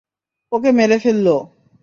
[0.51, 1.35] ওকে মেরে ফেললো!